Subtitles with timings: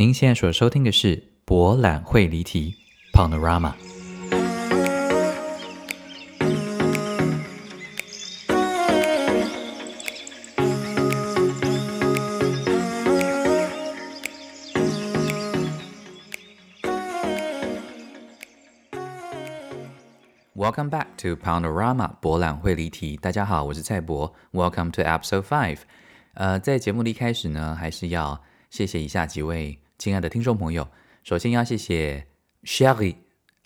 [0.00, 1.14] 您现在所收听的是
[1.44, 2.74] 《博览会离题》
[3.14, 3.74] （Panorama）。
[20.54, 23.18] Welcome back to Panorama 博览会离题。
[23.18, 24.34] 大家好，我是蔡博。
[24.52, 25.80] Welcome to Episode Five。
[26.32, 29.78] 呃，在节目的一开始呢，还是要谢谢以下几位。
[30.00, 30.88] 亲爱的听众朋友，
[31.22, 32.26] 首先要谢谢
[32.62, 33.16] Sherry，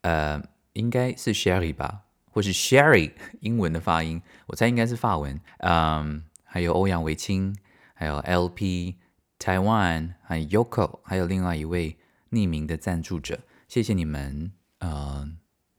[0.00, 5.40] 呃，应该是 Sherry 吧，或是 Sherry，英文的发音，我猜应该是法文。
[5.58, 7.54] 嗯，还有欧阳维清，
[7.94, 8.96] 还有 LP
[9.38, 11.96] Taiwan，还有 Yoko，还有另外一位
[12.32, 15.30] 匿名的赞助者，谢谢你们，呃，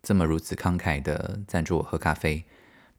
[0.02, 2.46] 这么如此慷慨的赞助我喝咖啡。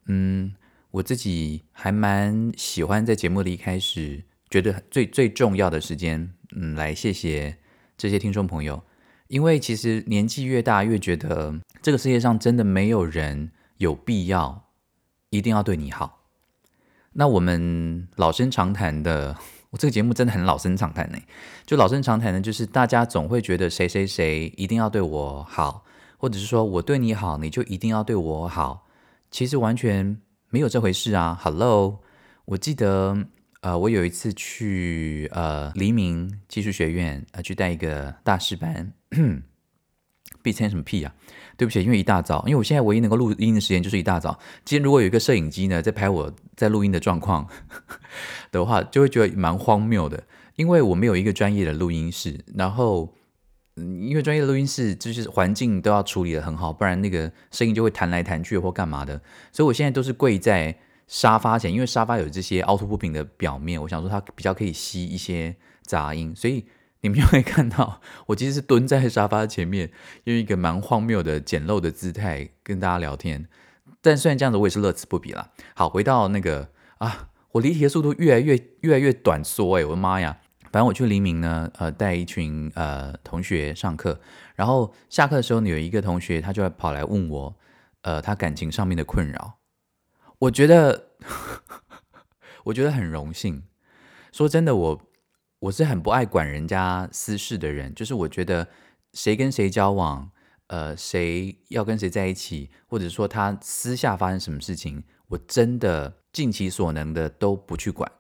[0.05, 0.55] 嗯，
[0.91, 6.35] 我自己还蛮喜欢在节目的一开始，觉得最最重要的时间。
[6.55, 7.57] 嗯，来谢谢
[7.97, 8.83] 这些听众朋友，
[9.29, 14.69] 因为其实年纪越大，越觉得这个世界上真的没有人有必要
[15.31, 16.23] 一定要对你好。
[17.15, 19.37] 那我们老生常谈的，
[19.71, 21.19] 我这个节目真的很老生常谈呢。
[21.65, 25.85] 就老生常谈的，就是大家总会觉得谁谁谁一定要对我好，
[26.19, 28.87] 或者是说我对你好，你就一定要对我好。
[29.31, 30.21] 其实完全
[30.51, 32.01] 没有这回事啊！Hello，
[32.45, 33.27] 我记得。
[33.67, 38.93] 呃，我有一次去呃黎明技术学院呃去带一个大师班，
[40.41, 41.13] 闭签什么屁啊？
[41.57, 44.39] 对不起，因为一大早，因为我现在唯一能够录音的时间就是一大早。
[44.65, 47.49] 今天如果有一个摄影机呢在拍我在录音的状况
[48.53, 50.23] 的话，就会觉得蛮荒谬的，
[50.55, 53.17] 因为我没有一个专业的录音室，然后
[53.75, 59.21] 因为专业的录音室就是环境都要处理的很好，不然那个声音就会弹来弹去或干嘛的，
[59.51, 60.79] 所以我现在都是跪在。
[61.07, 66.67] 沙发前，因为沙发有这些凹凸不平的表面，我想说它比较可以吸一些杂音，所以
[67.01, 69.91] 你们就会看到我其实是蹲在沙发前面，
[70.25, 73.47] 用一个蛮荒谬的简陋的姿态跟大家聊天。
[74.01, 75.51] 但虽然这样子，我也是乐此不疲啦。
[75.75, 80.39] 好，回到那个啊，我离题的速度越来越越来越短缩哎，我的妈呀！
[80.73, 84.21] 反正我去黎明呢，呃，带一群呃同学上课，
[84.57, 87.57] 然后下课的时候呢，有一个同学他就跑来问我，
[88.03, 89.55] 呃，他感情上面的困扰。
[90.39, 91.06] 我觉得，
[92.65, 93.63] 我觉得很荣幸。
[94.33, 95.03] 说真的，我
[95.61, 97.95] 我是很不爱管人家私事的人。
[97.95, 98.69] 就是我觉得
[99.13, 100.31] 谁跟谁交往，
[100.67, 108.11] 呃，谁要跟谁在一起，或者说他私下发生什么事情，我真的尽其所能的都不去管。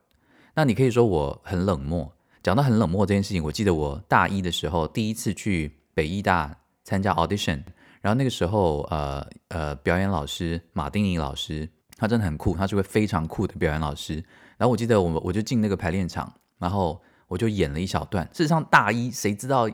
[0.54, 2.16] 那你可以说我很冷漠。
[2.42, 7.62] 讲到很冷漠这件事情，我记得我大一的时候第一次去北艺大参加 audition，
[8.00, 11.68] 然后那个时候，呃呃，表演老师马丁尼老师。
[11.96, 14.22] 他真的很酷，他是位非常酷的表演老师。
[14.58, 18.26] 然后我记得我我就进那个排练场，然后我就演了一小段。
[18.32, 19.68] 事实上大一谁知道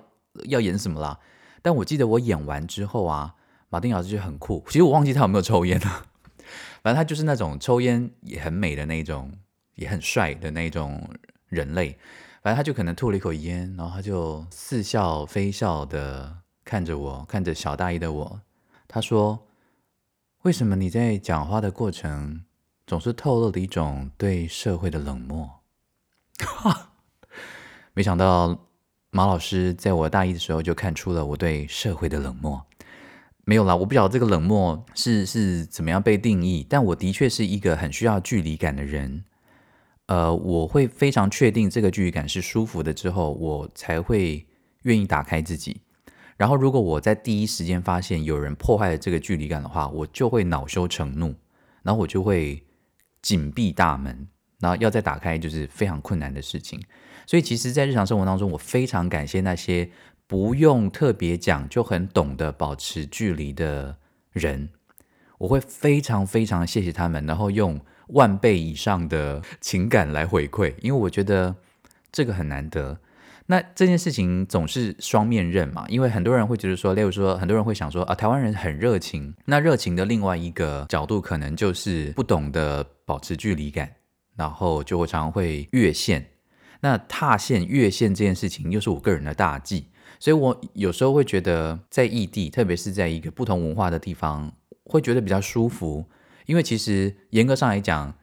[0.44, 1.19] 要演什么啦？
[1.62, 3.34] 但我记得我演完之后啊，
[3.69, 4.65] 马丁老师就很酷。
[4.69, 6.06] 其实我忘记他有没有抽烟了，
[6.83, 9.33] 反正他就是那种抽烟也很美的那种，
[9.75, 11.09] 也很帅的那种
[11.49, 11.99] 人类。
[12.43, 18.41] 反正他就可能吐了一口烟，然后他就似笑非笑的看着我，看着小大一的我，
[18.87, 19.47] 他说。
[20.42, 22.42] 为什么你在讲话的过程
[22.84, 25.48] 总是透露了一种对社会的冷漠？
[26.41, 26.91] 哈
[27.94, 28.66] 没想到
[29.10, 32.60] 马老师在我大一的时候就看出了我对社会的冷漠。
[33.44, 39.24] 没有啦，我不晓得这个冷漠是是怎么样被定义，但我的确是一个很需要距离感的人。
[40.06, 44.44] 呃，我会非常确定这个距离感是舒服的之后，我才会
[44.82, 45.82] 愿意打开自己。
[46.42, 51.36] 然后，如果我在第一时间发现有人破坏了这个距离感的话，我就会恼羞成怒，
[51.84, 52.60] 然后我就会
[53.22, 54.26] 紧闭大门，
[54.58, 56.82] 然后要再打开就是非常困难的事情。
[57.28, 59.88] 所以，其实，在日常生活当中，我非常感谢那些
[60.26, 63.98] 不用特别讲就很懂得保持距离的
[64.32, 64.70] 人，
[65.38, 71.54] 我会非常非常谢谢他们，然后用万倍以上的情感来回馈，因为我觉得
[72.10, 72.98] 这个很难得。
[73.47, 79.34] 那这件事情总是双面刃嘛，因为很多人会觉得说，例如说，很多人会想说啊，台湾人很热情。
[79.47, 83.97] 那热情的另外一个角度，可能就是不懂得保持距离感，
[84.36, 86.24] 然后就会常常会越线。
[86.80, 89.86] 那踏线越线这件事情，又是我个人的大忌，
[90.18, 94.53] 所以我有时候会觉得，在异地，特别是在一个不同文化的地方，
[94.84, 96.04] 会觉得比较舒服，
[96.47, 98.15] 因为其实严格上来讲。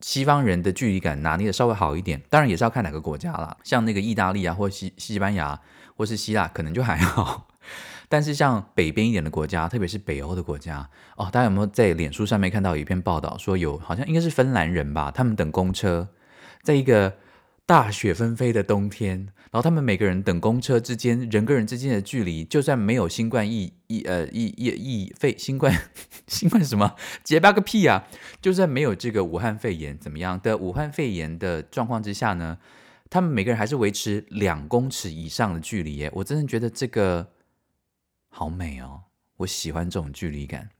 [0.00, 3.56] 西方人的距离感拿捏的稍微好一点，当然也是要看哪个国家啦。
[3.64, 5.58] 像那个意大利啊，或西西班牙，
[5.96, 7.48] 或是希腊，可能就还好。
[8.08, 16.08] 但是像北边一点的国家，特别是北欧的国家，哦，大家有没有在脸书上面看到有一篇报道，说有好像应该是芬兰人吧，他们等公车，
[16.62, 17.14] 在一个
[17.66, 19.18] 大雪纷飞的冬天，
[19.50, 25.76] 然后他们每个人等公车之间，人跟人之间的距离，就算没有新冠疫疫呃疫疫疫肺新冠
[26.28, 28.06] 新冠什么结巴个屁啊！
[28.40, 32.56] 就算没有这个武汉肺炎怎么样的武汉肺炎的状况之下呢，
[33.10, 36.10] 他们每个人还是维持两公尺以上的距离耶！
[36.14, 37.26] 我真的觉得这个
[38.28, 39.00] 好美哦，
[39.38, 40.70] 我喜欢这种距离感。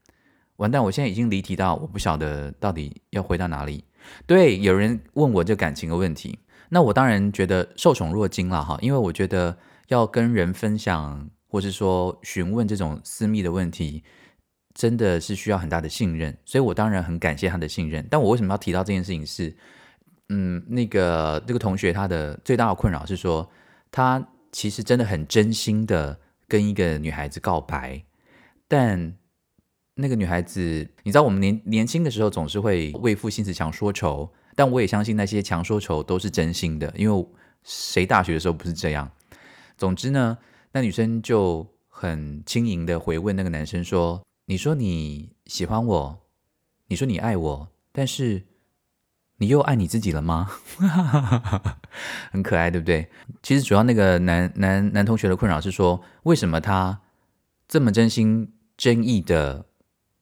[0.55, 3.83] 完蛋，我现在已经离题到我不晓得到底要回到哪里。
[4.25, 6.39] 对，有人问我这感情的问题，
[6.69, 14.03] 那我当然觉得受宠若惊了哈，因为我觉得要跟人分享，或是说询问这种私密的问题，
[14.73, 18.05] 真的是需要很大的信任，所以我当然很感谢他的信任。
[18.09, 19.55] 但我为什么要提到这件事情是，
[20.29, 23.49] 嗯，那个那个同学他的最大的困扰是说，
[23.91, 28.03] 他其实真的很真心的跟一个女孩子告白，
[28.67, 29.15] 但。
[29.99, 37.27] 那个女孩子，你知道我们年年轻的时候总是会为赋新词强说愁，但我也相信那些强说愁都是真心的，因为
[37.61, 39.11] 谁大学的时候不是这样？
[39.77, 40.39] 总之呢，
[40.71, 46.19] 那女生就很轻盈的回问那个男生说：“你说你喜欢我，
[46.87, 48.43] 你说你爱我，但是
[49.37, 50.49] 你又爱你自己了吗？”
[52.31, 53.07] 很可爱，对不对？
[53.43, 56.99] 其实主要那个男男男同学的困扰是说，为什么他
[57.67, 59.65] 这么真心真意的？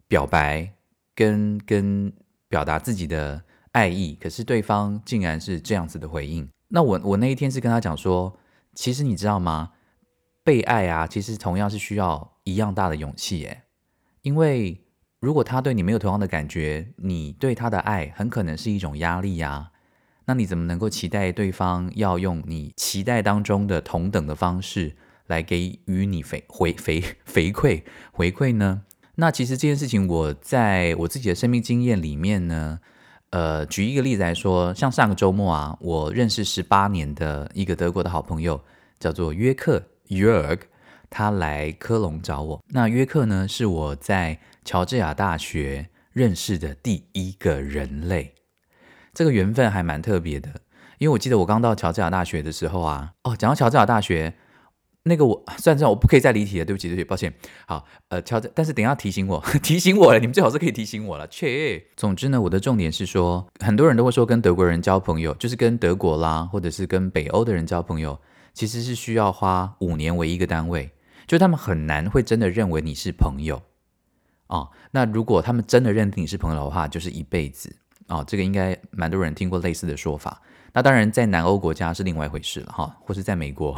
[0.08, 0.72] 表白
[1.16, 2.14] 跟跟
[2.48, 3.44] 表达自己的
[3.76, 6.48] 爱意，可是对方竟然是这样子的回应。
[6.70, 8.40] 那我我那一天是跟他讲说，
[8.74, 9.74] 其实你知道吗？
[10.46, 13.64] 被爱啊，其实同样是需要一样大的勇气耶。
[14.22, 14.82] 因为
[15.20, 19.72] 如果他对你没有同样的感觉，你对他的爱很可能是一种压力呀。
[20.26, 24.96] 那你怎么能够期待对方要用你期待当中的同等的方式
[25.28, 27.84] 来给予你回回回回馈
[28.14, 28.84] 回馈呢？
[29.16, 32.80] 那其实这件事情，我在我自己的生命经验里面呢，
[33.36, 38.62] 呃，举一个例子来说，像上个周末啊，我认识十八年的一个德国的好朋友，
[38.98, 40.60] 叫做约克 （Jörg），
[41.10, 42.64] 他来科隆找我。
[42.70, 48.36] 那约克呢，是我在乔治亚大学认识的第一个人类，
[49.14, 50.50] 这个缘分还蛮特别的。
[51.00, 54.34] 因为我记得我刚到乔治亚大学的时候啊，哦，讲到乔治亚大学。
[55.08, 57.34] 那个我 算算，我不可以再离题了，对不起，对不起，抱歉。
[57.68, 61.28] 好，呃，乔治，但是等下提醒我， 提醒我了，你们最好是可以提醒我了。
[61.28, 68.20] 切，总之呢，我的重点是说，很多人都会说跟德国人交朋友，就是跟德国啦，或者是跟北欧的人交朋友，
[68.54, 70.90] 其实是需要花五年为一个单位，
[71.28, 73.62] 就他们很难会真的认为你是朋友
[74.48, 74.68] 啊。
[74.90, 77.76] 那如果他们真的认定你是朋友的话，就是一辈子
[78.08, 78.24] 啊。
[78.24, 80.42] 这个应该蛮多人听过类似的说法。
[80.74, 83.74] 那当然，在南欧国家是另外一回事了哈，或是在美国，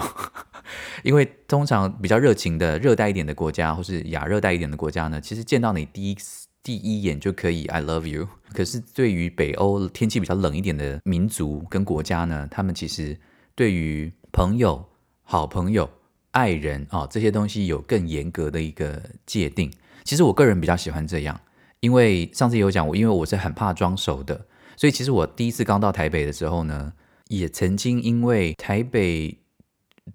[1.04, 6.18] 因为通常比较热情的热带一点的国家，或是亚热带一点的国家呢，其实见到你第一
[6.64, 8.28] 第一眼就可以 I love you。
[8.54, 13.18] 可是对于北欧天气比较冷一点的民族跟国家呢，他们其实
[13.56, 14.86] 对于朋友、
[15.24, 15.90] 好朋友、
[16.32, 19.72] 爱人啊这些东西有更严格的一个界定。
[20.04, 21.40] 其实我个人比较喜欢这样，
[21.82, 24.46] 因为上次有讲我，因为我是很怕装熟的。
[24.76, 26.94] 所以其实我第一次刚到台北的时候呢，
[27.30, 29.38] 也曾经因为台北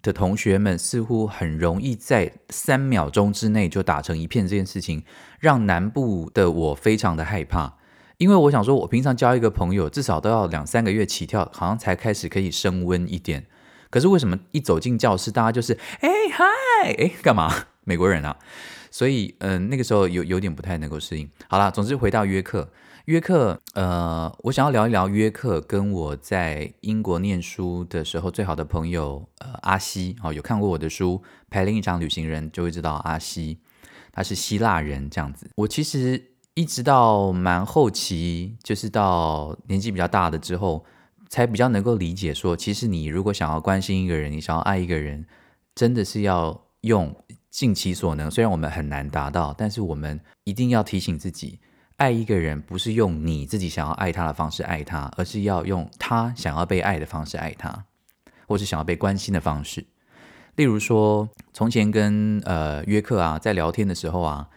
[0.01, 5.05] 的同学们似乎很容易在三秒钟之内就打成一片这件事情，
[5.39, 7.77] 让南部的我非常的害怕。
[8.19, 13.47] 因为我想说，我平常交一个朋友至少都要两三个月起跳，好像才开始可以升温一点。
[13.91, 16.45] 可是为什么一走进教室，大家就是哎嗨
[16.99, 17.53] 哎干嘛？
[17.85, 18.37] 美国人啊！
[18.93, 21.29] 所以嗯，那个时候有有点不太能够适应。
[21.49, 22.71] 好了，总之回到约克。
[23.07, 33.59] 约克，呃，我想要聊一聊约克跟我在英国念书的时候最好的朋友，呃，阿西，哦，有看过我的书《陪另一场旅行人》，就会知道阿西，
[34.13, 35.51] 他是希腊人这样子。
[35.57, 40.85] 我其实一直到蛮后期，就是到年纪比较大的之后，
[41.29, 45.27] 才比较能够理解说，其实你如果想要关心一个人，你想要爱一个人，
[45.75, 47.13] 真的是要用
[47.51, 48.31] 尽其所能。
[48.31, 51.59] 虽然我们很难达到，但是我们一定要提醒自己。
[52.03, 57.85] 爱一个人不是用你自己想要爱他的方式爱他，而是要用他想要被爱的方式爱他，
[58.49, 59.87] 或是想要被关心的方式。
[60.57, 64.49] 例如说，从前跟呃约克啊在聊天的时候啊，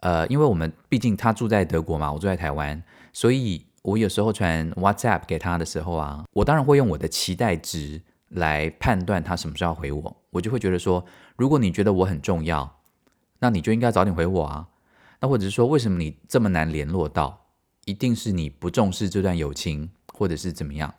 [0.00, 2.82] 呃，因为我们毕竟他住在德国嘛，我住在台湾，
[3.14, 10.16] 所以我有时候传 WhatsApp 给他的时候啊，我当然会用我的期待值来判断他什么时候回我。
[10.28, 11.02] 我就会觉得说，
[11.38, 12.78] 如果你觉得我很重要，
[13.38, 14.66] 那你就应该早点回我啊。
[15.20, 17.46] 那或者是说，为什么你这么难联络到？
[17.86, 20.94] 一定是你不重视这段友情，或者是怎么样？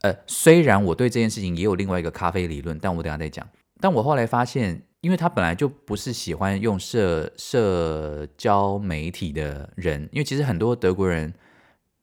[0.00, 3.46] 呃，虽然我对这件事情也有另外一个咖啡理论，但我等下再讲。
[3.80, 11.32] 但我后来发现，因为他本来就不是喜欢用社社交媒体的人，因为其实很多德国人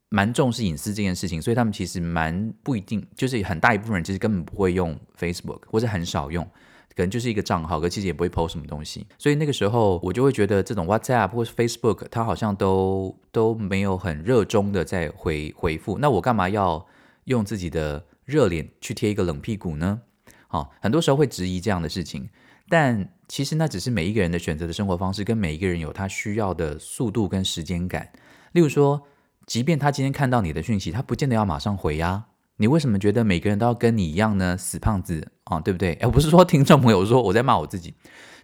[0.10, 6.48] 蛮重视隐私这件事情，所以他们其实蛮不一定，就是很大一部分人其实根本不会用 Facebook，或者很少用，
[6.96, 9.06] 可能就是一个账号，可其实也不会 post 什么东西。
[9.18, 15.98] 所以那个时候我就会觉得这种 WhatsApp 或是 Facebook，它好像都都没有很热衷的在回回复。
[15.98, 16.86] 那我干嘛要
[17.26, 20.02] 用自己的热脸去贴一个冷屁股呢？
[20.48, 22.30] 好，很多时候会质疑这样的事情，
[22.70, 28.12] 但其实那只是每一个人的选择的生活方式，跟每一个人有他需要的速度跟时间感。
[28.52, 29.02] 例如说。
[29.48, 32.26] 即便他今天看到你的讯息，他不见得要马上回呀。
[32.62, 34.56] 你为什么觉得每个人都要跟你一样呢？
[34.56, 35.94] 死胖子啊，对不对？
[35.94, 37.96] 哎，不是说听众朋友说我在骂我自己，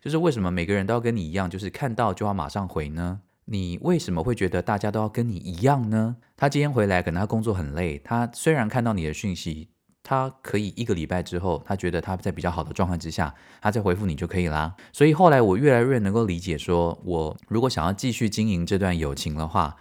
[0.01, 3.19] 就是为什么每个人都要跟你一样，就是看到就要马上回呢？
[3.45, 6.15] 你为什么会觉得大家都要跟你一样呢？
[6.35, 9.69] 他今天回来，可能他工作很累，他虽然看到你的讯息，
[10.01, 13.31] 他可以一个礼拜之后，他觉得他在比较好的状况之下，
[13.61, 14.73] 他再回复你就可以啦。
[14.91, 19.75] 所以后来我越来越能够理解，说我如果想要继续经营这段友情的话。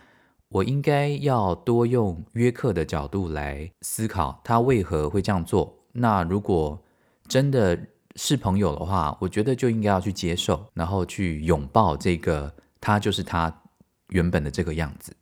[0.49, 5.77] 我应该要多用约克的角度来思考，他为何会这样做。
[5.93, 6.81] 那如果
[7.27, 7.79] 真的
[8.15, 13.63] 是朋友的话，我觉得就应该要去接受，然后去拥抱这个他就是他
[14.11, 15.17] 原本的这个样子。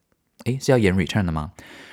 [0.45, 1.52] 诶，是要演 return 的吗？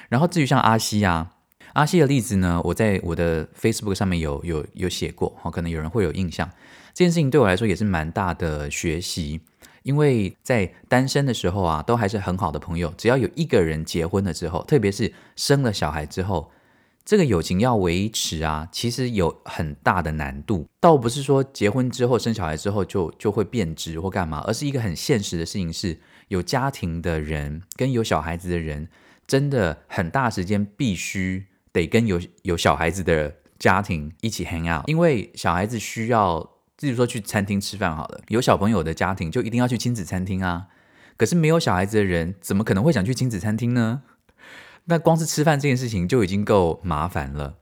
[0.10, 1.32] 然后至于像阿西啊，
[1.74, 6.50] 阿西的例子呢，我在我的 Facebook 上面有有有写过，好，可能有人会有印象。
[6.94, 9.40] 这件事情对我来说也是蛮大的学习。
[9.84, 12.94] 因为在单身的时候啊，都还是很好的朋友。
[12.98, 16.52] 只要有一个人结婚了之后，特别是生了小孩之后，
[17.04, 20.68] 这个友情要维持啊，其实有很大的难度。
[20.80, 28.88] 倒不是说结婚之后生小孩之后就就会变质或干嘛，而是一个很现实的事情：是有家庭的人跟有小孩子的人，
[29.26, 36.52] 真的很大时间必须得跟有有小孩子的家庭一起 hang out，因为小孩子需要。
[36.82, 40.68] 例如说去餐厅吃饭好了，有小朋友的家庭就一定要去亲子餐厅啊。
[41.18, 44.02] 可是没有小孩子的人，怎么可能会想去亲子餐厅呢？
[44.86, 47.58] 那光是吃饭这件事情就已经够麻烦了，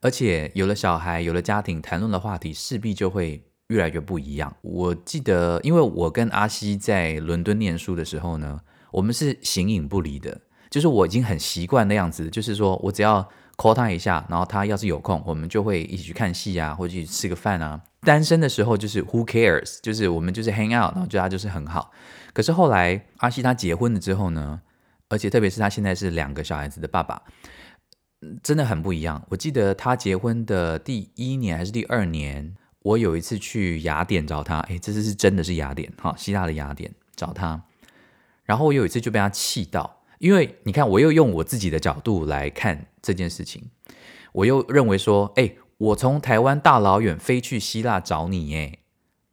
[0.00, 4.56] 而且有了小孩，有了家庭，谈论的话题势必就会越来越不一样。
[4.62, 8.62] 我记得，因为我跟阿西在伦敦念书的时候呢，
[8.92, 13.28] 我们是形影不离的，就是我已经很习惯那样子，就是说我只要
[13.62, 17.80] call 他一下，然后他要是有空，我们就会一起去看戏啊，或者去吃个饭啊。
[18.00, 19.78] 单身的时候就是 Who cares？
[19.80, 21.92] 就是我们就是 hang out，然后觉得他就是很好。
[22.32, 24.60] 可是后来阿西他结婚了之后呢，
[25.08, 27.22] 而且特别是他现在是两个小孩子的爸爸，
[28.42, 29.24] 真的很不一样。
[29.28, 37.62] 我记得他结婚的第一年还是第二年，我有一次去雅典找他，哎，这次是真的是雅典哈，希腊的雅典找他。
[38.44, 43.70] 然后我有一次就被他气到，因为你看，我又用我自己的角度来看这件事情，
[44.32, 45.52] 我又认为说，哎。
[45.78, 48.78] 我从台湾大老远飞去希腊找你耶，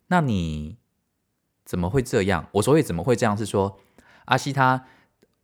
[0.08, 0.78] 那你
[1.64, 2.48] 怎么会这样？
[2.54, 3.78] 我所谓怎么会这样是说，
[4.26, 4.84] 阿西他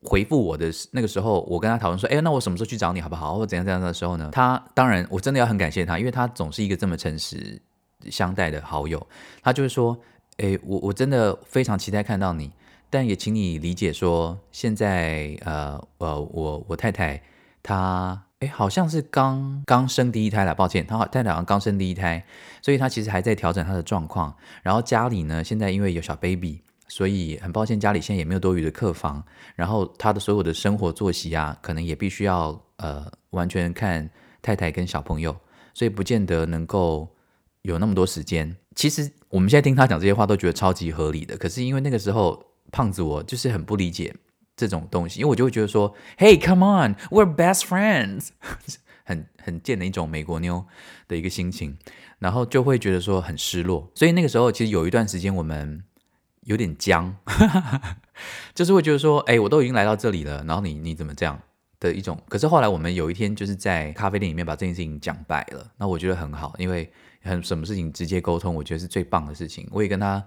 [0.01, 3.35] 回复我的那个时候，我跟他讨论说，哎，那我什么时候去找你好不好？
[3.35, 4.31] 或怎样怎样的时候呢？
[4.31, 7.61] 他当然我真的要很感谢他，因为他总是一个这么诚实
[8.09, 9.07] 相待的好友。
[9.43, 9.95] 他就是说，
[10.37, 12.51] 哎，我我真的非常期待看到你，
[12.95, 17.21] 但也请你理解说，现在呃呃，我我太太
[17.61, 18.21] 她。
[18.39, 22.25] 哎，好像是刚刚生第一胎了，抱歉，她太太好像刚生第一胎，
[22.61, 24.33] 所以她其实还在调整她的状况。
[24.63, 29.21] 然后家里呢，现在因为有小 baby，所以很抱歉，家里现在也没有多余的客房。
[29.55, 34.09] 然后他的所有的生活作息啊，可能也必须要呃完全看
[34.41, 35.35] 太太跟小朋友，
[35.73, 37.09] 所以不见得能够
[37.61, 38.55] 有那么多时间。
[38.75, 42.43] 其实我们现在听他讲这些话都觉得超级合理的，可是因为那个时候
[42.75, 44.13] 胖子我就是很不理解。
[44.57, 48.29] 这种东西，因为我就会觉得说，Hey，come on，we're best friends，
[49.03, 50.65] 很很贱的一种美国妞
[51.09, 51.77] 的一个心情，
[52.19, 53.91] 然后就会觉得说很失落。
[53.95, 55.83] 所以那个时候，其实有一段时间我们
[56.43, 57.13] 有点僵，
[58.55, 61.37] 就是会觉得说，哎，我都已经来到这里了，然后你你怎么这样
[61.81, 62.17] 的一种？
[62.29, 66.89] 可是后来我们有一天就是在咖啡店里面把这件事情讲白了，那我觉得很好，因为
[67.23, 69.67] 很什么事情直接沟通，我觉得是最棒的事情。
[69.69, 70.25] 我也跟他。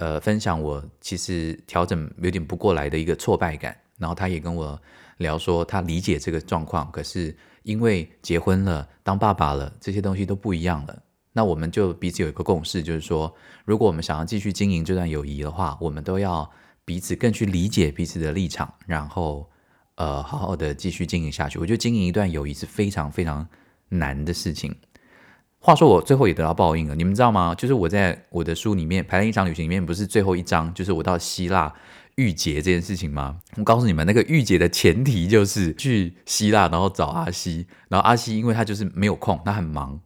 [0.00, 4.80] 呃，分享我其实调整有点不过来的一个挫败感，然后他也跟我
[5.18, 11.02] 聊说他理解这个状况，可是因为结婚了，当爸爸了，这些东西都不一样了。
[11.34, 13.30] 那我们就彼此有一个共识，就是说，
[13.66, 16.50] 如果我们想要继续经营这段友谊的话，我们都要
[16.86, 19.46] 彼此更去理解彼此的立场，然后
[19.96, 21.58] 呃，好好的继续经营下去。
[21.58, 23.46] 我觉得经营一段友谊是非常非常
[23.90, 24.74] 难的事情。
[25.62, 27.54] 话说我最后也得到报应了，你们知道吗？
[27.54, 31.72] 就是我在我的书里面排练一场旅行里面，不是最后一章，就是我到希腊
[32.14, 33.36] 遇劫这件事情吗？
[33.56, 40.00] 我告诉你们，那个遇劫的前提就是 去希腊，然后找阿西，然后阿西因为他就是没有空，他很忙，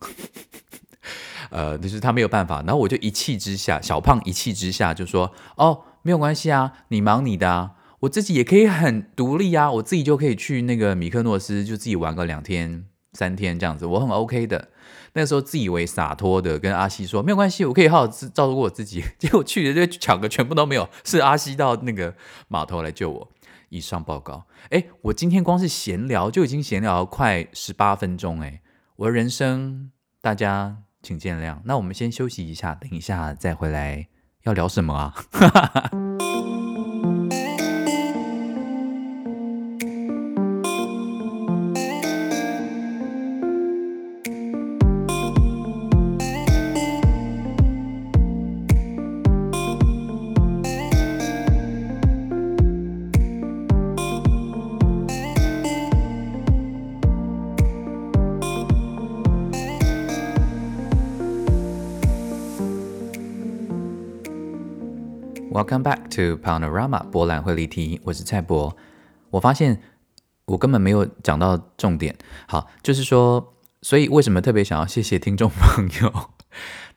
[1.50, 14.68] 呃，就是他没有办法，然后我就一气之下，小胖一气之下就说：“哦，没有关系啊，你忙你的啊。”我自己也可以很独立啊，我自己就可以去那个米克诺斯，就自己玩个两天三天这样子，我很 OK 的。
[15.14, 19.02] 那时候自以为洒脱的跟阿西说没有关系，我可以好好照照顾我自己。
[19.18, 22.14] 结果去的就抢个全部都没有，是阿西到那个
[22.48, 23.30] 码头来救我。
[23.70, 24.46] 以上报告。
[24.70, 28.60] 哎，我今天光是闲聊就已经闲聊快十八分钟，哎，
[28.96, 29.90] 我的人生
[30.20, 31.58] 大家请见谅。
[31.64, 34.06] 那我们先休息一下，等一下再回来
[34.42, 36.03] 要聊什么啊哈哈哈
[65.64, 68.76] ？Welcome back to Panorama 博览会例题，我是蔡博。
[69.30, 69.80] 我发现
[70.44, 72.14] 我根本没有讲到重点。
[72.46, 76.12] 好，就是说，所以为什么特别想要谢谢听众朋友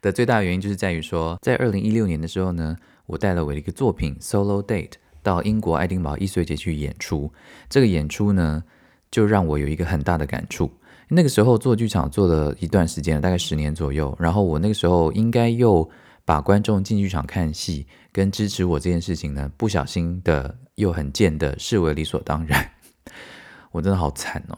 [0.01, 4.89] 的最大原因，就是在于说，在二零一六年的时候呢，我带了我的一个作品《Solo Date》
[5.23, 7.31] 到英国爱丁堡艺术节去演出。
[7.69, 8.61] 这个演出呢，
[9.09, 10.69] 就让我有一个很大的感触。
[11.07, 14.13] 那个时候做剧场做了一段时间，大概十年左右。
[14.19, 15.89] 然后我那个时候应该又
[16.27, 17.87] 把观众进剧场看戏。
[18.11, 22.71] 跟支持我这件事情呢，不小心的又很贱的视为理所当然，
[23.71, 24.57] 我真的好惨哦。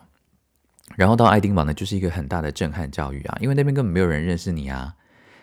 [0.96, 4.96] 然后到爱丁堡呢，就是一个很大的震撼教育啊，因为那边根本没有人认识你啊。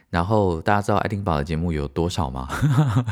[0.09, 2.49] 然后大家知道爱丁堡的节目有多少吗？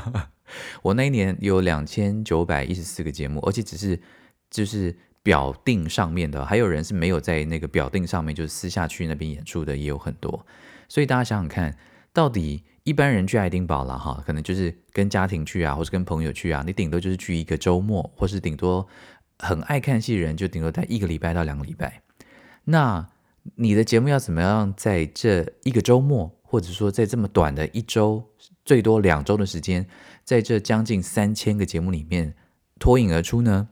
[0.80, 4.00] 我那一年有两千九百一十四个节目，而且只是
[4.48, 10.46] 就是表定上面的，还有人是没有在那个表定上面，就是私下去那边演出的也有很多。
[10.88, 11.76] 所以大家想想看，
[12.14, 12.64] 到底。
[12.84, 16.62] 一般人去爱丁堡了哈，可能就是跟家庭去啊，或是跟朋友去啊。
[16.66, 18.86] 你顶多就是去一个周末，或是顶多
[19.38, 22.02] 很爱看戏的人就顶多待一个礼拜到两个礼拜。
[22.64, 23.08] 那
[23.54, 28.22] 你的节目要怎么样在这一个周末，或者说在这么短的一周，
[28.66, 29.86] 最多两周的时间，
[30.22, 32.34] 在这将近三千个节目里面
[32.78, 33.66] 脱颖而出呢？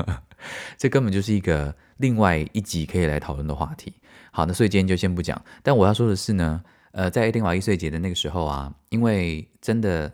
[0.76, 3.94] 这根本就是一个另外一集可以来讨论的话题。
[4.30, 5.42] 好，那所以今天就先不讲。
[5.62, 6.62] 但我要说的是呢。
[6.96, 10.12] 呃，在爱丁堡一岁节的那个时候啊，因为真的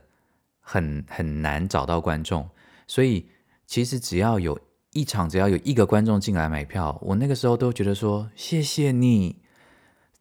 [0.61, 2.49] 很很难找到观众，
[2.87, 3.29] 所以
[3.67, 4.59] 其实只要有
[4.95, 9.37] 一场，只要有一个观众进来买票，我那个时候都觉得说谢谢你，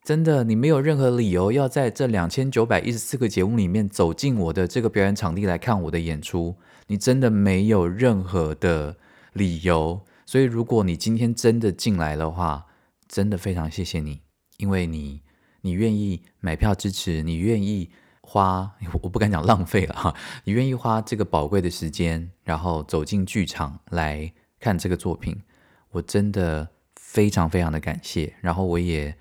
[0.04, 6.56] 真的，你没有任何理由要在这两千九百一十四个节目里面走进我的这个表演场地来看我的演出，
[6.88, 8.98] 你真的没有任何的
[9.32, 10.02] 理由。
[10.26, 12.66] 所以如果你今天真的进来的话，
[13.08, 14.20] 真的非常谢谢你，
[14.58, 15.22] 因为你。
[15.62, 17.90] 你愿意买票支持，你愿意
[18.22, 25.42] 花， 我不敢讲浪费了哈，你愿意花这个宝贵的时间，然后走进剧场来看这个作品，
[25.90, 28.34] 我真的非常非常的感谢。
[28.40, 29.16] 然后我也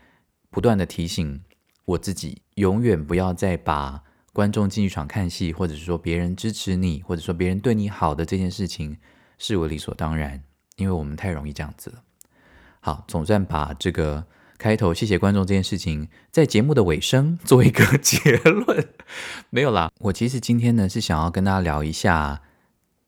[0.49, 1.43] 不断的提醒
[1.85, 8.97] 我自己，永远不要再把观众进剧场看戏，或者是说别人支持你，或者说别人对你好的这件事情
[9.37, 10.43] 视为理所当然，
[10.77, 12.03] 因为我们太容易这样子了。
[12.79, 14.25] 好，总算把这个。
[14.59, 18.89] 开头谢谢观众这件事情，在节目的尾声做一个结论，
[19.49, 19.89] 没有啦。
[19.99, 22.41] 我其实今天呢是想要跟大家聊一下，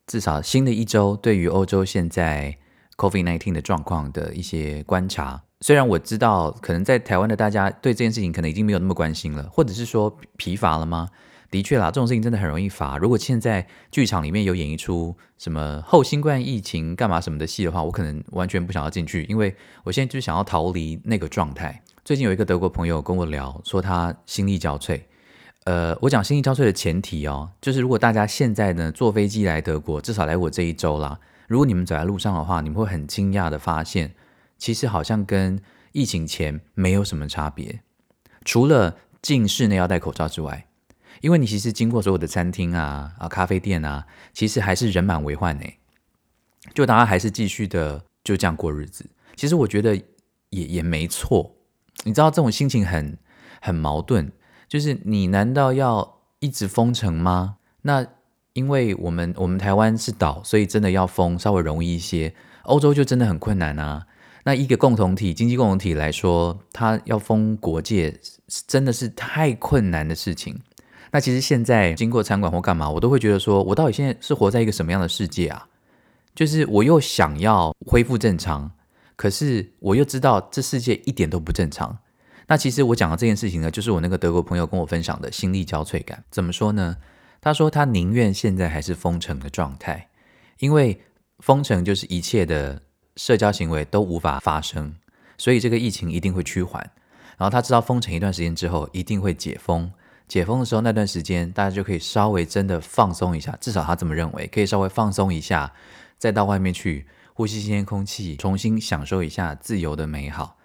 [0.06, 2.56] 至少新的一周对于欧洲现在
[2.96, 5.42] COVID-19 的状况的一些观察。
[5.60, 11.10] 虽然我知道，可能在台湾的大家对这件事情可能已经没有那么关心了，或者是说疲乏了吗？
[11.52, 12.96] 的确啦，这种事情真的很容易乏。
[12.96, 21.82] 如果现在剧场里面有演一出什么后新冠疫情干嘛什么的戏的话，我可能完全不想要进去，因为我现在就是想要逃离那个状态。
[22.06, 24.98] 最近有一个德国朋友跟我聊，说他心力交瘁。
[25.64, 34.14] 呃，我讲心力交瘁的前提哦，就是如果大家现在呢坐飞机来德国，至少来我这一周啦，如果你们走在路上的话，你们会很惊讶的发现，
[34.56, 35.60] 其实好像跟
[35.92, 37.82] 疫情前没有什么差别，
[38.42, 40.66] 除了进室内要戴口罩之外。
[41.22, 45.64] 因为你其实经过所有的餐厅啊啊咖啡店啊，其实还是人满为患呢，
[46.74, 49.08] 就大家还是继续的就这样过日子。
[49.34, 49.96] 其实我觉得
[50.50, 51.54] 也也没错，
[52.04, 53.16] 你知道这种心情很
[53.60, 54.30] 很矛盾，
[54.68, 57.56] 就是你难道要一直封城吗？
[57.82, 58.06] 那
[58.52, 62.34] 因为我们我们台湾是岛，所以真的要封稍微容易一些。
[62.64, 64.06] 欧洲就真的很困难啊。
[64.44, 68.20] 那一个共同体经济共同体来说，它要封国界，
[68.66, 70.60] 真的是太困难的事情。
[71.12, 75.68] 那其实现在经过餐馆或干嘛，我都会觉得说，我到底现在是活在一个什么样的世界啊？
[76.34, 78.70] 就是我又想要恢复正常，
[79.14, 81.98] 可是我又知道这世界一点都不正常。
[82.48, 86.24] 那其实我讲的这件事情呢，就是我那个德国朋友跟我分享的心力交瘁感。
[86.30, 86.96] 怎么说呢？
[87.42, 90.08] 他说他宁愿现在还是封城的状态，
[90.60, 91.00] 因为
[91.40, 92.80] 封城就是一切的
[93.16, 94.94] 社交行为都无法发生，
[95.36, 96.82] 所以这个疫情一定会趋缓。
[97.36, 99.90] 然后他知道封城一段时间之后一定会解封，
[100.32, 105.70] 解封的时候那段时间大家就可以稍微真的放松一下，至少他这么认为，可以稍微放松一下，
[106.16, 110.56] 再到外面去呼吸新鲜空气，重新享受一下自由的美好。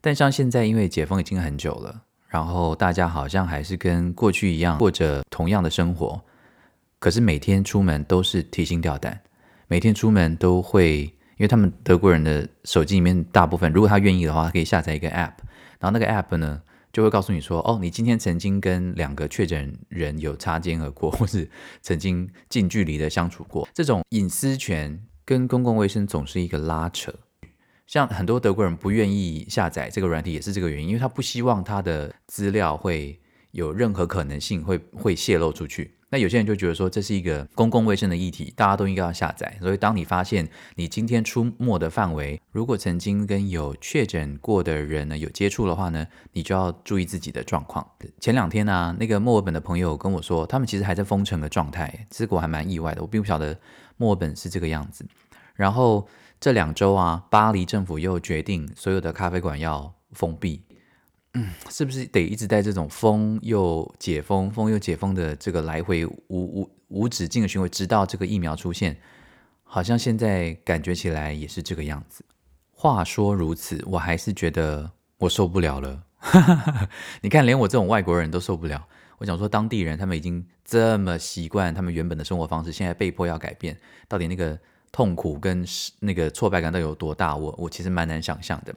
[0.00, 6.20] 但像现在因为解封已经很久了，然后大家好像还是跟过去一样过着同样的生活，
[6.98, 9.20] 可是每天出门都是提心吊胆。
[9.68, 15.34] 每天出门都会，因为他们德国人的手机里面大部分，如果他愿意的话，可以下载一个 app，
[15.78, 16.60] 然后那个 app 呢
[16.92, 21.48] 就会告诉你说，哦，你今天曾经跟两个确诊人有擦肩而过， 或是
[21.80, 23.66] 曾经近距离的相处过。
[23.72, 27.14] 这种隐私权跟公共卫生总是一个拉扯，
[27.86, 33.18] 像很多德国人不愿意下载这个软体，也是这个原因，因为他不希望他的资料会
[33.52, 35.94] 有任何可能性会会泄露出去。
[36.12, 39.56] 那有些人就觉得说这是一个公共卫生的议题，大家都应该要下载。
[39.62, 47.84] 所以当你发现你今天出没的范围，如果曾经跟有确诊过的人呢有接触的话呢，你就要注意自己的状况。
[48.20, 53.58] 前两天呢，那个墨尔本的朋友跟我说，他们其实还在封城的状态，其实我还蛮意外的，我并不晓得
[53.96, 55.06] 墨尔本是这个样子。
[55.54, 56.06] 然后
[56.38, 60.60] 这两周啊，巴黎政府又决定所有的咖啡馆要封闭。
[61.34, 68.94] 嗯，是不是得一直在这种封又解封、封又解封的这个来回无无无止境的循环，直到这个疫苗出现？
[69.64, 72.22] 好像现在感觉起来也是这个样子。
[72.70, 76.02] 话说如此，我还是觉得我受不了了。
[77.22, 78.86] 你看，连我这种外国人都受不了。
[79.16, 83.74] 我想说，当地人他们已经这么习惯他们原本的生活方式，现在被迫要改变，
[84.06, 84.58] 到底那个
[84.90, 85.64] 痛苦跟
[86.00, 87.34] 那个挫败感到底有多大？
[87.34, 88.74] 我我其实蛮难想象的。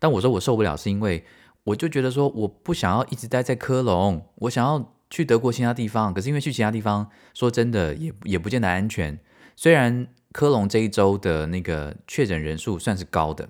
[0.00, 1.24] 但我说我受不了，是因为。
[1.64, 6.12] 我就觉得说，我不想要一直待在科隆，我想要去德国其他地方。
[6.12, 9.18] 可是因为去其他地方，说真的也也不见得安全。
[9.54, 13.48] 虽然科隆这一周的那个确诊人数算是高的，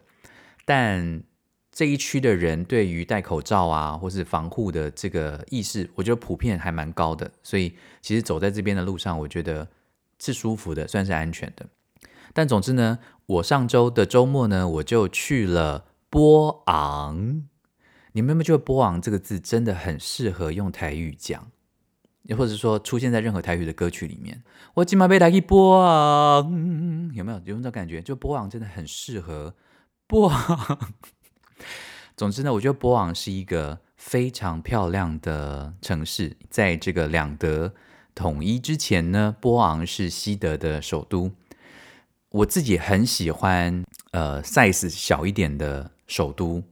[0.66, 1.22] 但
[1.70, 7.30] 这一区的人对于戴口罩啊，或是防护的这个意识，我觉得普遍还蛮高的。
[7.42, 9.66] 所以其实走在这边的路上，我觉得
[10.18, 11.64] 是舒服的，算是安全的。
[12.34, 17.44] 但总之呢，我上周的周末呢，我就去了波昂。
[18.12, 21.50] 你们有没有觉得“波昂”这个字真的很适合用台语讲，
[22.24, 24.42] 又或者说出现在任何台语的歌曲里面？
[24.74, 28.02] 我今晚被打一波昂，有没有有那种感觉？
[28.02, 29.54] 就“波昂”真的很适合
[30.06, 30.92] “波昂”。
[32.14, 36.36] 总之呢，我觉得波昂是一个非常漂亮的城市。
[36.50, 37.72] 在这个两德
[38.14, 41.32] 统一之前呢，波昂是西德的首都。
[42.28, 46.62] 我自己很喜欢呃，size 小一点的首都。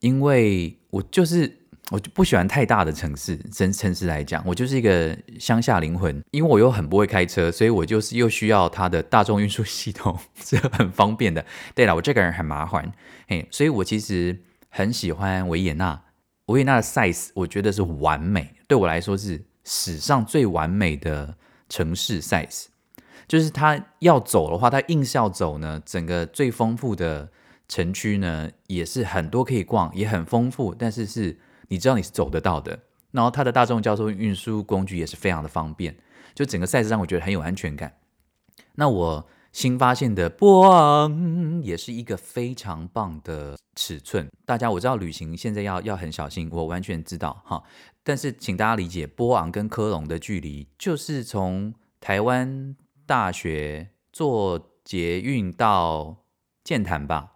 [0.00, 1.58] 因为我就是
[1.90, 6.22] 我就不喜欢太大的城市，城城市来讲，我就是一个乡下灵魂。
[6.30, 11.44] 因为我又很不会开车，所以我就是又需要它的大众运输系统 是很方便的。
[11.74, 12.92] 对了，我这个人很麻烦，
[13.26, 16.02] 嘿，所以我其实很喜欢维也纳。
[16.46, 21.36] 维也纳的 size 我觉得是完美，对我来说是史上最完美的
[21.68, 22.66] 城市 size。
[23.26, 27.30] 就是它要走的话，它硬是要走呢，整个最丰富的。
[27.68, 32.80] 城区呢也是很多可以逛，也很丰富，但是是你知道你是走得到的。
[33.10, 35.96] 然后它的大众交通运输工具也是非常的方便，
[36.34, 37.92] 就整个赛事让我觉得很有安全感。
[38.74, 44.28] 那我新发现的波昂也是一个非常棒的尺寸。
[44.46, 47.62] 大家我知道旅行现在要要很小心，我完全知道哈。
[48.02, 56.24] 但是请大家理解，波昂跟科隆的距离就是从台湾大学坐捷运到。
[56.68, 57.32] 健谈吧，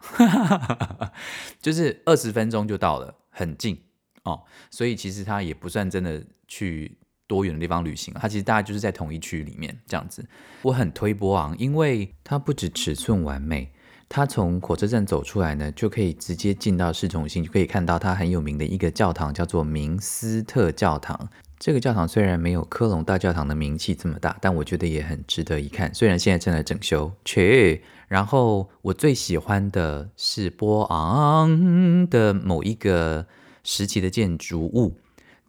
[1.58, 3.80] 就是二十分钟就到了，很近
[4.24, 10.22] 哦，所以其实它也不算真的去多远的地方旅行，它其实大概就是在同一区里面这样子。
[10.60, 13.72] 我很推波昂，因为它不止尺寸完美，
[14.06, 21.30] 它从火车站走出来呢，就可以直接进到市中心，就可以看到它很有名的一个教堂，叫做明斯特教堂。
[21.64, 25.94] 这个教堂虽然没有科隆大教堂的名气这么大，但我觉得也很值得一看。
[25.94, 27.84] 虽然现在正在整修，去。
[28.08, 33.24] 然后我最喜欢的是波昂的某一个
[33.62, 34.96] 时期的建筑物。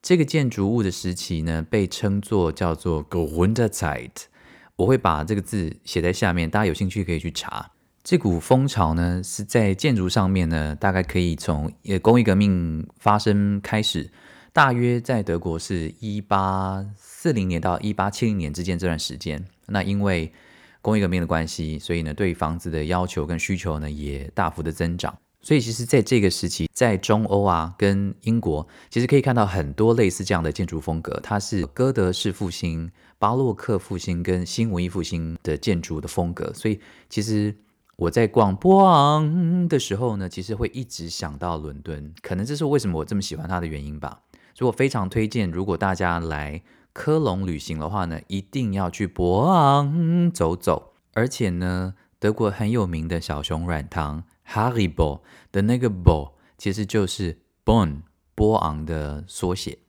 [0.04, 4.28] 这个建筑物的时期呢，被称作叫做 g o w i n d e r z e i t
[4.76, 7.72] 我会把这个字写在下面，大家有兴趣可以去查。
[8.04, 14.12] 这股风潮呢，是在建筑上面呢，大概可以从呃工业革命发生开始。
[14.54, 20.32] 大约在德国是一八四零年到一八七零年之间这段时间，那因为
[20.80, 36.54] 工业革命的关系，所以呢对房子的要求跟需求呢也大幅的增长，所以其实在这个时期，在中欧啊跟英国，其实可以看到很多类似这样的建筑风格，它是哥德式复兴、巴洛克复兴跟新文艺复兴的建筑的风格。
[36.54, 37.56] 所以其实
[37.96, 44.22] 我在逛波昂的时候呢，其实会一直想到伦敦，可能这是为什么我这么喜欢它的原因吧。
[44.64, 54.24] 我非常推荐，如果大家来科隆旅行的话呢，一定要去波昂走走，而且呢，德国很有名的小熊软糖。
[54.46, 55.22] Haribo
[55.54, 58.02] 的那个 bo 其实就是 Bon
[58.36, 59.80] 波昂的缩写，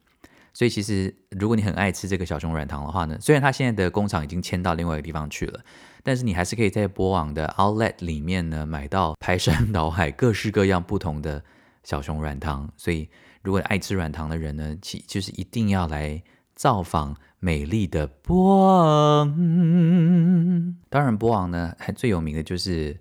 [0.52, 5.60] 所以其实如果你很爱吃这个小熊软糖的话呢，虽然它现在的工厂已经迁到另外一个地方去了，
[6.04, 11.42] 但是你还是可以在波昂的 Outlet 里面呢买到排山 倒海、各式各样不同的
[11.82, 12.70] 小熊软糖。
[12.76, 13.10] 所以
[13.44, 16.20] 如果爱吃软糖的人呢，其就是一定要来
[16.56, 20.74] 造访美丽的波昂。
[20.88, 22.98] 当然，波昂呢还 最有名的就是。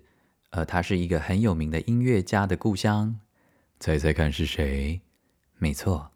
[0.56, 3.18] 呃，它是一个很有名的音乐家的故乡，
[3.80, 5.00] 猜猜看是谁？
[5.58, 6.12] 没错，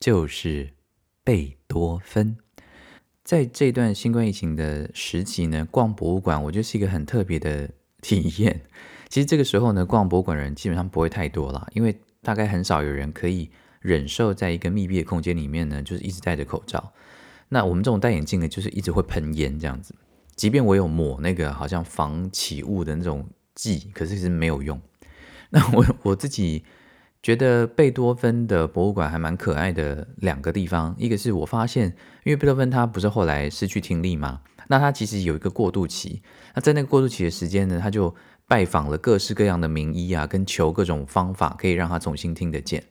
[0.00, 0.72] 就是
[1.22, 2.36] 贝多芬。
[3.22, 8.62] 在这段新冠疫情的时期呢，逛博物馆我觉得是一个很特别的体验。
[9.08, 16.92] 其实这个时候呢，逛博物馆人基本上不会太多了，因为大概很少有人可以忍受在一个密闭的空间里面呢，就是一直戴着口罩。
[17.48, 19.94] 那我们这种戴眼镜的，就是一直会喷烟这样子。
[20.34, 23.28] 即便我有抹那个好像防起雾的那种。
[23.54, 24.80] 剂，可是其实没有用。
[25.50, 26.64] 那我我自己
[27.22, 31.88] 觉得贝多芬的博物馆还蛮可爱的两个地方，一个是我发现，
[32.24, 34.40] 因为贝多芬他不是后来失去听力吗？
[34.68, 36.22] 那他其实有一个过渡期。
[36.54, 38.14] 那在那个过渡期的时间呢，他就
[38.52, 42.84] 拜访了各式各样的名医啊，跟求各种方法可以让他重新听得见。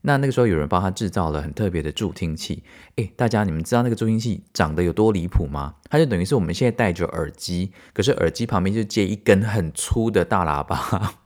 [0.00, 2.62] 那那个时候有人帮他制造了很特别的助听器。
[2.96, 5.74] 诶，大家你们知道那个助听器长得有多离谱吗？
[5.90, 11.16] 它就等于是我们现在戴着耳机，可是耳机旁边就接一根很粗的大喇叭。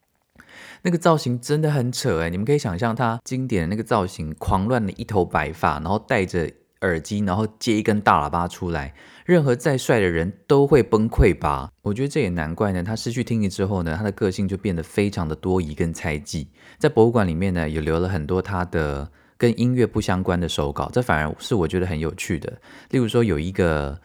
[0.84, 8.94] 那个造型真的很扯诶，你们可以想象它经典的那个造型，狂乱的一头白发，然后戴着耳机，然后接一根大喇叭出来。
[9.24, 11.70] 任何再帅的人都会崩溃吧？
[11.82, 12.82] 我觉得这也难怪呢。
[12.82, 16.48] 他失去听力之后呢，他的个性就变得非常的多疑跟猜忌。
[16.78, 22.52] 在博物馆里面呢，也留了很多他的跟音乐不相关的手稿，这反而是我觉得很有趣的。
[22.90, 24.00] 例如说，有一个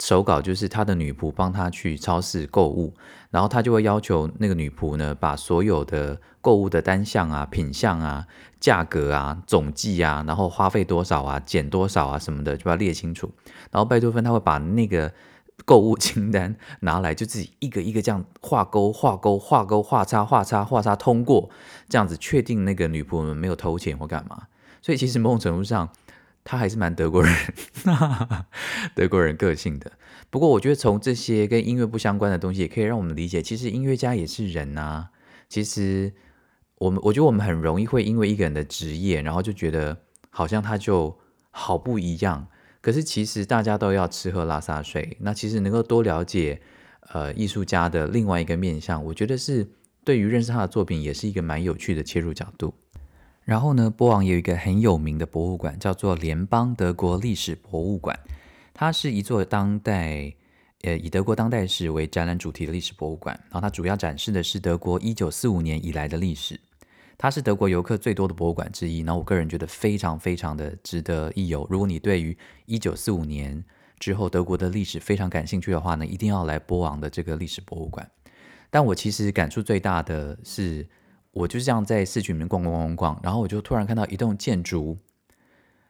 [0.00, 2.94] 手稿就是他的女仆帮他去超市购物，
[3.30, 8.26] 然后他就会要求那个女仆呢，把所有的购物的单项啊、品项啊。
[8.58, 13.30] 价格啊，总计啊，然后花费多少啊，减多少啊，什么的就要列清楚。
[13.70, 15.12] 然后贝多芬他会把那个
[15.64, 21.48] 购物清单 拿来，就自己一个一个这样画勾、画勾、画勾、画叉、画叉、画叉，通过
[21.88, 24.44] 这样子确定那个女仆们没有偷钱或干嘛。
[24.80, 25.88] 所以其实某种程度上，
[26.46, 27.34] 他还是蛮德国人，
[28.96, 29.92] 德国人个性的。
[30.30, 35.08] 不过我觉得从这些跟音乐不相关的东西，也可以让我们理解，其实音乐家也是人呐。
[35.48, 36.14] 其实。
[36.78, 39.96] 我们我觉得我们很容易会因为一个人的职业，然后就觉得
[40.28, 41.18] 好像他就
[41.50, 42.48] 好不一样。
[42.82, 46.60] 可是其实大家都要吃喝拉撒睡，那其实能够多了解
[47.14, 49.66] 呃艺术家的另外一个面相，我觉得是
[50.04, 52.74] 对于认识他的作品也是一个蛮有趣的切入角度。
[53.46, 58.18] 然后呢，波昂有一个很有名的博物馆，叫做联邦德国历史博物馆，
[58.74, 60.34] 它是一座当代。
[60.82, 66.60] 呃，以德国当代史为展览主题的历史博物馆，然后它主要展示的是德国一九四五年以来的历史。
[67.16, 71.66] 它是德国游客最多的博物馆之一，然后我个人觉得非常非常的值得一游。
[71.70, 73.64] 如果你对于一九四五年
[73.98, 78.08] 之后德国的历史非常感兴趣的话呢，一定要来波昂的这个历史博物馆。
[78.70, 80.86] 但我其实感触最大的是，
[81.36, 84.98] 我就是这样在市区里面逛逛逛逛逛，然后我就突然看到一栋建筑，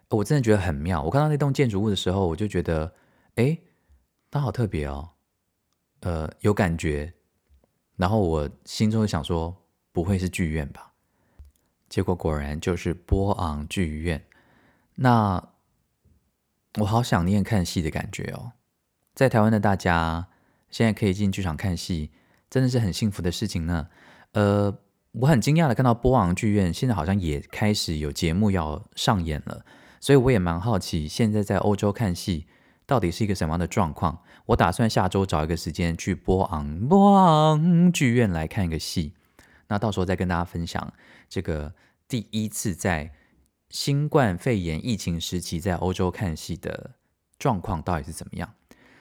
[0.08, 1.02] 我真的觉得很妙。
[1.02, 2.92] 我看到那栋建筑物的时候，我就觉得，
[3.36, 3.58] 哎。
[4.28, 5.10] 它好特别哦，
[6.00, 7.14] 呃，有感觉。
[7.94, 9.56] 然后我心中想说，
[9.92, 10.92] 不会是剧院吧？
[11.88, 14.22] 结果果然就是波昂剧院。
[14.96, 15.42] 那
[16.80, 18.52] 我好想念看戏的感觉哦。
[19.14, 20.28] 在台湾的大家
[20.70, 22.10] 现在可以进剧场看戏，
[22.50, 23.88] 真的是很幸福的事情呢。
[24.32, 24.76] 呃，
[25.20, 29.64] 我很惊讶的看到波昂剧院现在好像也开始有节目要上演了，
[29.98, 32.46] 所以我也蛮好奇，现在在欧洲看戏。
[32.88, 34.22] 到底是一个什么样的状况？
[34.44, 39.14] 我打算下周找一个时间去波昂波昂剧院来看一个戏，
[39.68, 40.92] 那到时候再跟大家分享
[41.28, 41.74] 这个
[42.06, 43.10] 第一次在
[43.70, 46.92] 新冠肺炎疫情时期在欧洲看戏的
[47.40, 48.54] 状况到底是怎么样。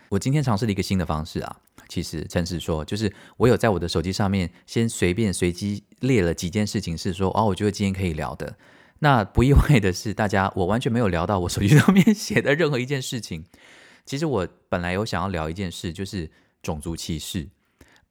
[0.10, 8.58] 我今天尝试了一个新的方式啊，其实诚实说，就是我有在我的手机上面先随便随机列了几件事情，是说哦，我觉得今天可以聊的。
[9.00, 13.46] 那不意外的是，大家我完全没有聊到我手机上面 写的任何一件事情。
[14.06, 17.50] 其实我本来有想要聊一件事，就是种族歧视。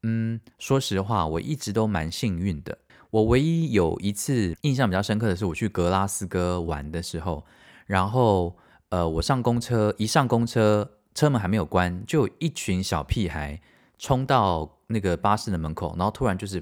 [0.02, 2.78] 嗯，说实话，我一直都蛮幸运的。
[3.10, 7.44] 我唯一有一次印象比较深刻的是，我去格拉斯哥玩的时候，
[7.86, 8.56] 然后
[8.90, 13.60] 呃，我上公车，一上公车，车门还没有关，就有一群小屁孩
[13.98, 16.60] 冲到那个巴士的门口，然后突然就是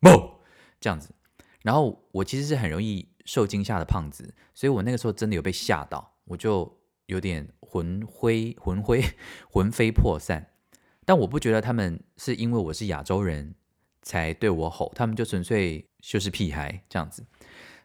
[0.00, 0.32] 嘣
[0.80, 1.14] 这样子，
[1.62, 9.04] 然后我其实是很容易受惊吓的胖子，所以我那个时候真的有被吓到，我就有点魂飞魂飞
[9.48, 10.48] 魂飞魄散。
[11.04, 13.54] 但我不觉得他们是因为我是亚洲人
[14.02, 17.24] 才对我吼，他们就纯粹就是屁孩这样子。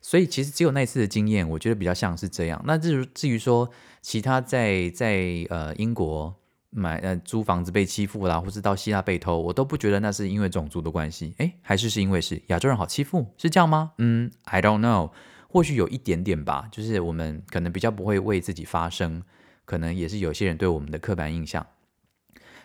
[0.01, 2.61] 所以其实只有那次的经验，我觉得比较像是这样。
[2.65, 3.69] 那至于至于说
[4.01, 6.33] 其他在在呃英国
[6.69, 11.33] 买呃租房子被欺负啦，或是到希腊被偷，我都不觉得那是因为种族的关系。
[11.37, 13.93] 诶，还是是因为是亚洲人好欺负，是这样吗？
[13.97, 15.11] 嗯，I don't know，
[15.49, 16.67] 或许有一点点吧。
[16.71, 19.23] 就是我们可能比较不会为自己发声，
[19.65, 21.65] 可能也是有些人对我们的刻板印象。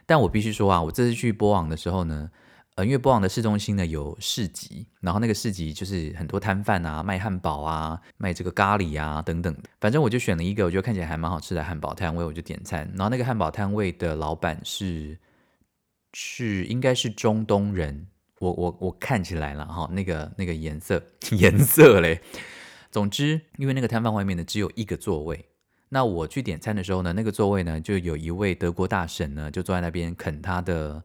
[0.05, 2.31] 但我必须说啊，我这次去波昂的时候呢，
[2.77, 9.55] 呃，因为波昂的市中心呢有市集，然后那个市集就是很多摊贩啊，卖汉堡啊，卖这个咖喱啊等等。
[9.79, 12.91] 反正我就选了一个我觉得看起来还蛮好吃的汉堡摊位，我就点餐。
[12.97, 15.19] 然后那个汉堡摊位的老板是
[16.15, 18.07] 是应该是中东人，
[18.39, 22.23] 我我我看起来了哈，那个那个颜色 颜色嘞。
[22.91, 25.47] 总之，因为那个摊贩外面呢只有一个座位。
[25.91, 31.03] 那我去点餐的时候呢，那个座位呢，就有一位德国大婶呢，就坐在那边啃他的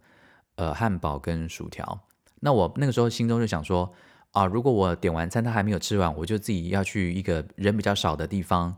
[0.58, 2.00] 呃汉堡跟薯条。
[2.42, 3.92] 那我那个时候心中就想说
[4.32, 8.76] 啊，如果我点完餐他还没有吃完，我就自己要去一个人比较少的地方，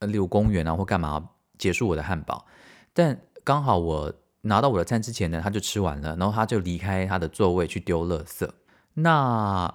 [0.00, 2.44] 呃，例如公园啊或干嘛结束我的汉堡。
[2.92, 8.48] 但刚好我拿到我的餐之前呢，他就吃完了，然后他就离开他的座位去丢垃圾。
[8.94, 9.72] 那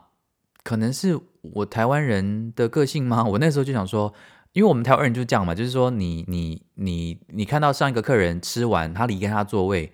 [0.64, 3.24] 可能是我台湾人的个性吗？
[3.30, 4.14] 我那时候就想说。
[4.54, 9.94] 因为我们台湾人就这样嘛，就是说你你你你看到上一个客人吃完，他离开他座位，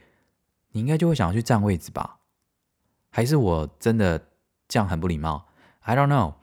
[0.78, 2.20] 你应该就会想要去占位置吧？
[3.10, 4.28] 还是我真的
[4.68, 5.48] 这样很不礼貌
[5.82, 6.36] ？I don't know。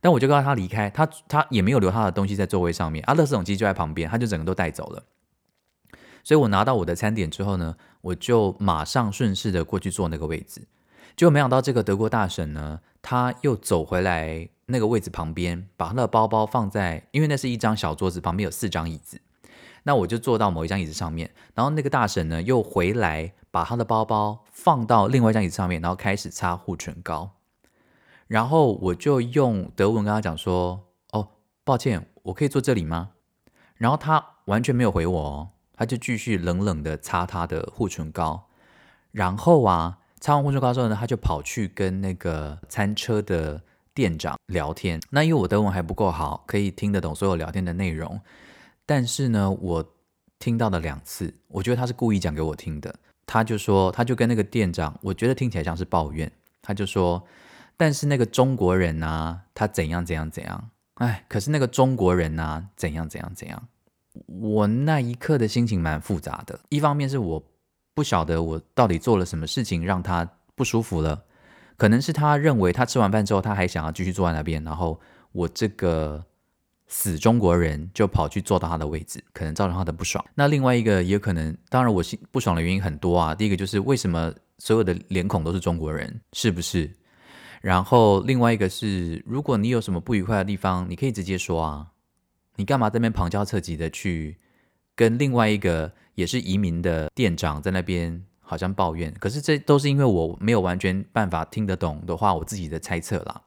[0.00, 5.04] 但我就告诉他离开，他他也没有留他的东西在座位上面，啊，垃圾桶机就在旁边，他就整个都带走了。
[6.22, 10.66] 所以我拿到我的餐点之后呢，我就马上顺势的过去坐那个位置，
[11.14, 14.48] 结果没想到这个德国大婶呢，他又走回来。
[14.66, 19.20] 那个位置旁边，把他的包包放在，因为那是一张小桌子，旁边有四张椅子。
[19.82, 27.30] 那我就坐到某一张椅子上面，然后那个大婶呢又回来，把他的包包放到另外一张椅子上面，然后开始擦护唇膏。
[28.26, 31.28] 然后我就用德文跟他讲说：“哦，
[31.62, 33.10] 抱歉，我可以坐这里吗？”
[33.78, 38.48] 然后他完全没有回我哦，他就继续冷冷的擦他的护唇膏。
[39.12, 43.62] 然后啊，擦完护唇膏之后呢，他就跑去跟那个餐车的。
[43.94, 48.20] 店长聊天，那因为我德文还不够好，可以听得懂所有聊天的内容。
[48.84, 49.84] 但是呢，我
[50.40, 52.92] 听到了两次，我觉得他是故意讲给我听的。
[53.26, 56.30] 他就说，他就跟那个店长，我觉得听起来像是抱怨。
[56.62, 57.22] 他就说，
[57.76, 63.68] 但是那个中国人呢，他怎样怎样怎样，哎，可是那个中国人呢，怎样怎样怎样。
[64.26, 67.42] 我那一刻的心情蛮复杂的，一方面是我
[67.94, 71.24] 不晓得我到底做了什么事情让他不舒服了。
[71.76, 75.00] 可能是他认为他吃完饭之后，他还想要继续坐在那边，然后
[75.32, 76.24] 我这个
[76.86, 80.24] 死中国人就跑去坐到他的位置，可能造成他的不爽。
[80.34, 83.34] 那另外一个也可能，当然我心不爽的原因很多啊。
[83.34, 86.90] 第一个就是为什么所有的脸孔都是中国人，是不是？
[87.60, 91.86] 然后另外一个是，如果你有什么不愉快的地方，你可以直接说啊，
[92.56, 94.36] 你干嘛这边旁敲侧击的去
[94.94, 98.24] 跟另外一个也是移民的店长在那边？
[98.46, 103.40] 好像抱怨，可是这都是因为我没有完全办法听得懂的话，我自己的猜测啦。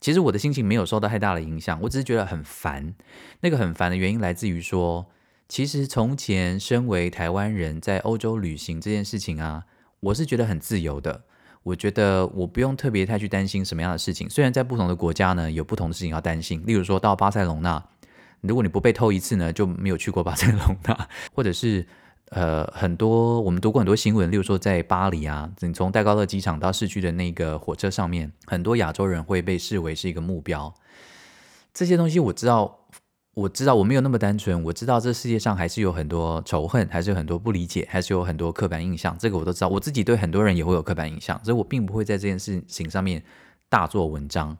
[0.00, 2.94] 其实我的心情没有受到太大的影响，我只是觉得很烦。
[3.40, 5.06] 那个很烦的原因来自于说，
[5.48, 9.64] 其实从前身为台湾人在欧洲旅行这件事情啊，
[10.00, 11.22] 我是觉得很自由的。
[11.62, 14.30] 我觉得我不用特别太去担心什么样的事情。
[14.30, 16.62] 虽然在不同的国家呢，有不同的事情要担心。
[16.66, 17.82] 例如说到巴塞隆那，
[18.42, 21.86] 如果你不被偷一次呢，就没有去过巴塞隆纳， 或者是。
[22.30, 30.74] 呃，很多我们读过很多新闻，例如说在巴黎啊，你从戴高乐机场到市区的那个火车上面，很多亚洲人会被视为是一个目标。
[31.72, 32.80] 这些东西我知道，
[33.34, 39.16] 我知道我没有那么单纯，我知道这世界上还是有很多仇恨，还是有很多不理解，还是有很多刻板印象。
[39.18, 43.22] 这个我都知道，我自己对很多人也会有刻板印象，所以我并不会在这件事情上面
[43.68, 44.58] 大做文章。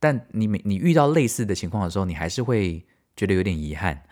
[0.00, 2.82] 但你每你遇到类似的情况的时候，你还是会
[3.14, 4.02] 觉得有点遗憾。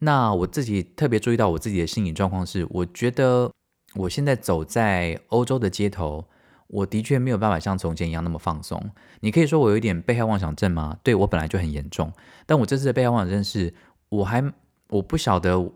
[0.00, 3.50] 那我自己特别注意到我自己的心理状况是，我觉得
[3.94, 6.24] 我现在走在欧洲的街头，
[6.68, 8.82] 我的确没有办法像从前一样那么放松。
[9.20, 10.96] 你可以说我有一点被害妄想症吗？
[11.02, 12.12] 对我本来就很严重，
[12.46, 13.74] 但我这次的被害妄想症是，
[14.08, 14.42] 我还
[14.88, 15.70] 我不晓得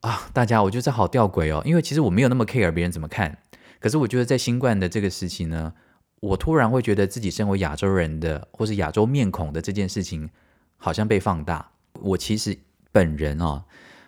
[0.00, 3.38] 啊，大家我觉得这好吊诡哦，因为其实我没有那么 care 别人怎么看，
[3.80, 5.72] 可是我觉得在新冠的这个时期呢，
[6.20, 10.30] 我突然会觉得自己身为亚洲人的或是亚洲面孔的这件事情，
[10.76, 11.72] 好像被放大。
[12.00, 12.56] 我其实
[12.92, 13.64] 本人哦，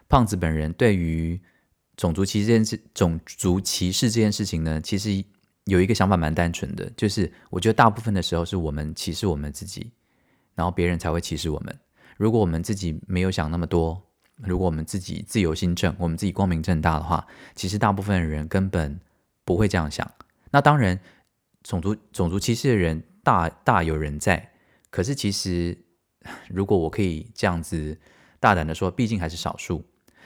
[0.08, 1.40] 胖子本人对于
[1.96, 5.24] 种族歧视这件事，种族歧视这件事情呢，其实
[5.64, 9.90] 有一个想法蛮单纯的，就是我觉得大部分的时候是我们歧视我们自己，
[10.54, 11.76] 然后别人才会歧视我们。
[12.16, 14.00] 如果我们自己没有想那么多，
[14.36, 19.00] 如果我们自己自由心正，我们自己光明正大的话，其实大部分的人根本
[19.44, 20.08] 不会这样想。
[20.50, 21.00] 那当然，
[21.62, 24.52] 种族种族歧视的人大大有人在，
[24.90, 25.76] 可是其实
[26.48, 27.98] 如果我可以这样子
[28.44, 29.82] 大胆的说，毕竟还是少数。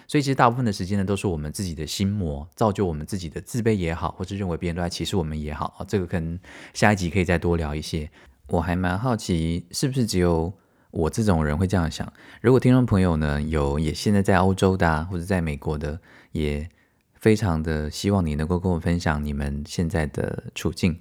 [0.09, 5.87] 所以其实大部分的时间呢，都是我们自己的心魔造就我们自己的自卑也好，或是认为别人都在歧视我们也好啊。
[5.87, 6.37] 这个可能
[6.75, 8.11] 下一集可以再多聊一些。
[8.49, 10.53] 我还蛮好奇，是不是只有
[10.91, 12.13] 我这种人会这样想？
[12.41, 16.01] 如果听众朋友呢有也现在在欧洲的或者在美国的，
[16.33, 16.69] 也
[17.15, 20.99] 非常的希望你能够跟我分享你们现在的处境。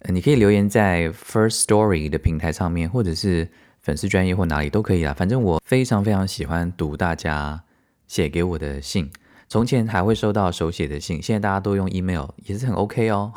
[0.00, 3.50] 呃，你可以留言在 First Story 的平台上面，或者是
[3.88, 5.14] 粉丝专业或哪里都可以啦。
[5.16, 7.62] 反正我非常非常喜欢读大家。
[8.06, 9.10] 写给我的信，
[9.50, 13.30] 从前还会收到手写的信，现在大家都用 email，也是很 OK 哦。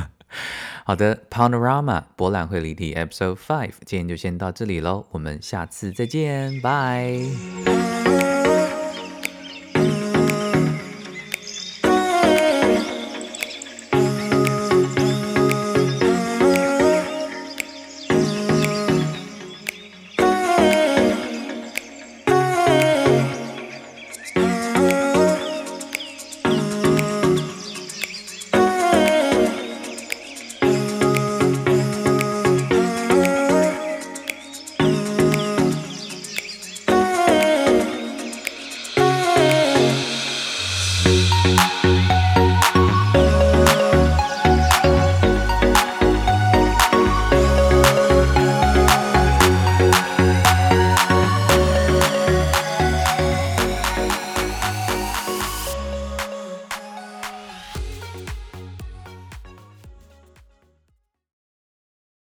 [0.86, 8.07] 好的，Panorama 博览会离题 Episode Five，今天就先到这里喽，我们下次再见，拜。